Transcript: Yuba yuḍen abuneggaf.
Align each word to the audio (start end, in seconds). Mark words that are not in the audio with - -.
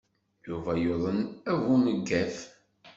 Yuba 0.47 0.71
yuḍen 0.83 1.19
abuneggaf. 1.51 2.35